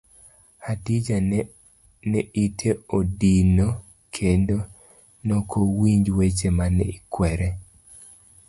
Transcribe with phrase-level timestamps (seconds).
[0.67, 1.17] Hadija
[2.11, 2.69] ne ite
[2.99, 3.67] odino
[4.19, 4.57] kendo
[5.29, 7.47] nokowinj weche mane ikwere.